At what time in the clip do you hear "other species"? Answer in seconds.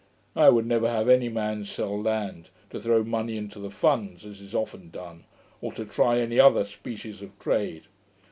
6.39-7.21